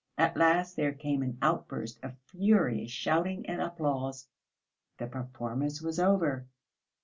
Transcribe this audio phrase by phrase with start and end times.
[0.17, 4.27] At last there came an outburst of furious shouting and applause.
[4.97, 6.47] The performance was over.